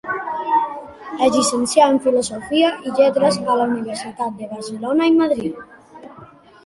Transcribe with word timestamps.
Es 1.25 1.35
llicencià 1.35 1.89
en 1.95 1.99
Filosofia 2.07 2.71
i 2.91 2.95
Lletres 3.01 3.37
a 3.43 3.59
la 3.61 3.69
Universitat 3.75 4.35
de 4.41 4.49
Barcelona 4.55 5.11
i 5.13 5.19
Madrid. 5.23 5.63